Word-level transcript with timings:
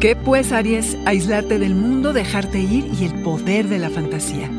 ¿Qué 0.00 0.14
pues, 0.14 0.52
Aries? 0.52 0.98
Aislarte 1.06 1.58
del 1.58 1.74
mundo, 1.74 2.12
dejarte 2.12 2.58
ir 2.58 2.86
y 3.00 3.06
el 3.06 3.22
poder 3.22 3.66
de 3.66 3.78
la 3.78 3.88
fantasía. 3.88 4.50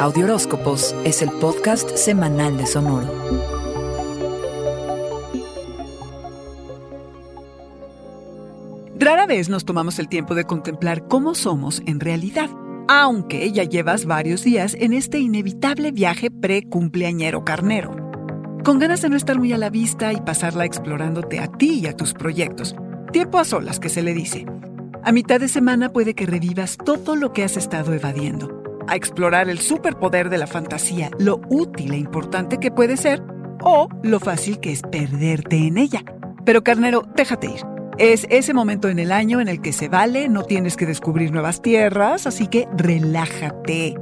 Audioróscopos 0.00 0.96
es 1.04 1.20
el 1.20 1.28
podcast 1.28 1.94
semanal 1.96 2.56
de 2.56 2.64
Sonoro. 2.64 3.12
Rara 8.98 9.26
vez 9.26 9.50
nos 9.50 9.66
tomamos 9.66 9.98
el 9.98 10.08
tiempo 10.08 10.34
de 10.34 10.44
contemplar 10.44 11.06
cómo 11.06 11.34
somos 11.34 11.82
en 11.84 12.00
realidad, 12.00 12.48
aunque 12.88 13.52
ya 13.52 13.64
llevas 13.64 14.06
varios 14.06 14.42
días 14.42 14.74
en 14.80 14.94
este 14.94 15.18
inevitable 15.18 15.92
viaje 15.92 16.30
pre-cumpleañero 16.30 17.44
carnero 17.44 17.99
con 18.64 18.78
ganas 18.78 19.02
de 19.02 19.08
no 19.08 19.16
estar 19.16 19.38
muy 19.38 19.52
a 19.52 19.58
la 19.58 19.70
vista 19.70 20.12
y 20.12 20.20
pasarla 20.20 20.64
explorándote 20.64 21.38
a 21.40 21.48
ti 21.48 21.80
y 21.80 21.86
a 21.86 21.96
tus 21.96 22.12
proyectos. 22.12 22.74
Tiempo 23.12 23.38
a 23.38 23.44
solas, 23.44 23.80
que 23.80 23.88
se 23.88 24.02
le 24.02 24.12
dice. 24.12 24.46
A 25.02 25.12
mitad 25.12 25.40
de 25.40 25.48
semana 25.48 25.92
puede 25.92 26.14
que 26.14 26.26
revivas 26.26 26.76
todo 26.76 27.16
lo 27.16 27.32
que 27.32 27.42
has 27.42 27.56
estado 27.56 27.94
evadiendo, 27.94 28.62
a 28.86 28.96
explorar 28.96 29.48
el 29.48 29.58
superpoder 29.58 30.28
de 30.28 30.38
la 30.38 30.46
fantasía, 30.46 31.10
lo 31.18 31.40
útil 31.48 31.92
e 31.92 31.96
importante 31.96 32.58
que 32.58 32.70
puede 32.70 32.96
ser, 32.96 33.22
o 33.62 33.88
lo 34.02 34.20
fácil 34.20 34.60
que 34.60 34.72
es 34.72 34.82
perderte 34.82 35.56
en 35.66 35.78
ella. 35.78 36.04
Pero 36.44 36.62
carnero, 36.62 37.04
déjate 37.16 37.46
ir. 37.46 37.60
Es 37.98 38.26
ese 38.30 38.54
momento 38.54 38.88
en 38.88 38.98
el 38.98 39.12
año 39.12 39.40
en 39.40 39.48
el 39.48 39.60
que 39.60 39.72
se 39.72 39.88
vale, 39.88 40.28
no 40.28 40.42
tienes 40.42 40.76
que 40.76 40.86
descubrir 40.86 41.32
nuevas 41.32 41.62
tierras, 41.62 42.26
así 42.26 42.46
que 42.46 42.68
relájate. 42.76 43.94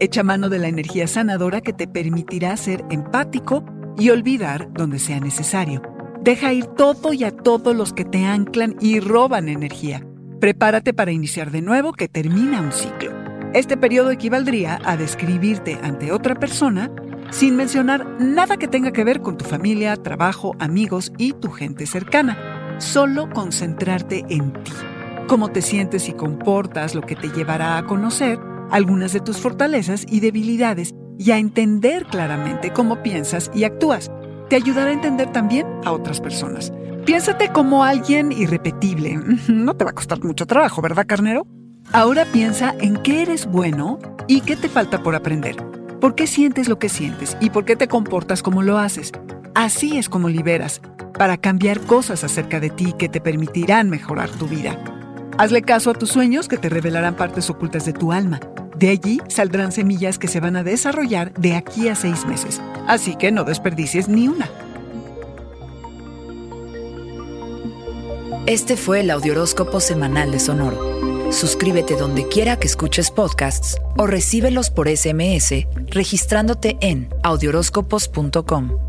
Echa 0.00 0.22
mano 0.24 0.48
de 0.48 0.58
la 0.58 0.68
energía 0.68 1.06
sanadora 1.06 1.60
que 1.60 1.72
te 1.72 1.86
permitirá 1.86 2.56
ser 2.56 2.84
empático 2.90 3.64
y 3.98 4.10
olvidar 4.10 4.72
donde 4.72 4.98
sea 4.98 5.20
necesario. 5.20 5.82
Deja 6.22 6.52
ir 6.52 6.66
todo 6.66 7.12
y 7.12 7.24
a 7.24 7.30
todos 7.30 7.76
los 7.76 7.92
que 7.92 8.04
te 8.04 8.24
anclan 8.24 8.76
y 8.80 9.00
roban 9.00 9.48
energía. 9.48 10.06
Prepárate 10.40 10.94
para 10.94 11.12
iniciar 11.12 11.50
de 11.50 11.62
nuevo 11.62 11.92
que 11.92 12.08
termina 12.08 12.60
un 12.60 12.72
ciclo. 12.72 13.12
Este 13.52 13.76
periodo 13.76 14.10
equivaldría 14.10 14.80
a 14.84 14.96
describirte 14.96 15.78
ante 15.82 16.12
otra 16.12 16.34
persona 16.34 16.90
sin 17.30 17.56
mencionar 17.56 18.06
nada 18.20 18.56
que 18.56 18.68
tenga 18.68 18.92
que 18.92 19.04
ver 19.04 19.20
con 19.20 19.36
tu 19.36 19.44
familia, 19.44 19.96
trabajo, 19.96 20.54
amigos 20.58 21.12
y 21.18 21.32
tu 21.32 21.50
gente 21.50 21.86
cercana. 21.86 22.76
Solo 22.78 23.30
concentrarte 23.30 24.24
en 24.28 24.52
ti, 24.64 24.72
cómo 25.28 25.50
te 25.50 25.62
sientes 25.62 26.08
y 26.08 26.12
comportas, 26.12 26.94
lo 26.94 27.02
que 27.02 27.16
te 27.16 27.28
llevará 27.28 27.78
a 27.78 27.86
conocer 27.86 28.38
algunas 28.70 29.12
de 29.12 29.20
tus 29.20 29.38
fortalezas 29.38 30.04
y 30.08 30.20
debilidades 30.20 30.94
y 31.18 31.30
a 31.30 31.38
entender 31.38 32.06
claramente 32.06 32.72
cómo 32.72 33.02
piensas 33.02 33.50
y 33.54 33.64
actúas. 33.64 34.10
Te 34.48 34.56
ayudará 34.56 34.90
a 34.90 34.94
entender 34.94 35.32
también 35.32 35.66
a 35.84 35.92
otras 35.92 36.20
personas. 36.20 36.72
Piénsate 37.04 37.50
como 37.50 37.84
alguien 37.84 38.32
irrepetible. 38.32 39.18
No 39.48 39.74
te 39.74 39.84
va 39.84 39.90
a 39.90 39.94
costar 39.94 40.22
mucho 40.22 40.46
trabajo, 40.46 40.82
¿verdad, 40.82 41.06
carnero? 41.06 41.46
Ahora 41.92 42.24
piensa 42.32 42.74
en 42.80 42.96
qué 42.96 43.22
eres 43.22 43.46
bueno 43.46 43.98
y 44.26 44.40
qué 44.40 44.56
te 44.56 44.68
falta 44.68 45.02
por 45.02 45.14
aprender. 45.14 45.56
¿Por 46.00 46.14
qué 46.14 46.26
sientes 46.26 46.68
lo 46.68 46.78
que 46.78 46.88
sientes 46.88 47.36
y 47.40 47.50
por 47.50 47.64
qué 47.64 47.76
te 47.76 47.88
comportas 47.88 48.42
como 48.42 48.62
lo 48.62 48.78
haces? 48.78 49.12
Así 49.54 49.96
es 49.98 50.08
como 50.08 50.28
liberas, 50.28 50.80
para 51.16 51.36
cambiar 51.36 51.80
cosas 51.80 52.24
acerca 52.24 52.58
de 52.60 52.70
ti 52.70 52.94
que 52.98 53.08
te 53.08 53.20
permitirán 53.20 53.88
mejorar 53.88 54.30
tu 54.30 54.46
vida. 54.46 54.78
Hazle 55.38 55.62
caso 55.62 55.90
a 55.90 55.94
tus 55.94 56.10
sueños 56.10 56.48
que 56.48 56.58
te 56.58 56.68
revelarán 56.68 57.16
partes 57.16 57.48
ocultas 57.50 57.84
de 57.84 57.92
tu 57.92 58.12
alma. 58.12 58.40
De 58.76 58.90
allí 58.90 59.20
saldrán 59.28 59.72
semillas 59.72 60.18
que 60.18 60.28
se 60.28 60.40
van 60.40 60.56
a 60.56 60.64
desarrollar 60.64 61.32
de 61.34 61.54
aquí 61.54 61.88
a 61.88 61.94
seis 61.94 62.26
meses. 62.26 62.60
Así 62.86 63.16
que 63.16 63.32
no 63.32 63.44
desperdicies 63.44 64.08
ni 64.08 64.28
una. 64.28 64.50
Este 68.46 68.76
fue 68.76 69.00
el 69.00 69.10
Audioróscopo 69.10 69.80
Semanal 69.80 70.30
de 70.30 70.38
Sonoro. 70.38 71.32
Suscríbete 71.32 71.96
donde 71.96 72.28
quiera 72.28 72.58
que 72.58 72.66
escuches 72.66 73.10
podcasts 73.10 73.78
o 73.96 74.06
recíbelos 74.06 74.70
por 74.70 74.88
SMS 74.88 75.66
registrándote 75.88 76.76
en 76.80 77.08
audioróscopos.com. 77.22 78.83